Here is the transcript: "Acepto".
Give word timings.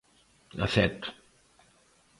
"Acepto". 0.67 1.13